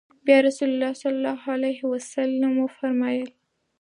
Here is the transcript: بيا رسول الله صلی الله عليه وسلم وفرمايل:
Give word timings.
بيا 0.25 0.37
رسول 0.47 0.69
الله 0.73 0.91
صلی 1.01 1.11
الله 1.17 1.39
عليه 1.55 1.81
وسلم 1.93 2.53
وفرمايل: 2.63 3.29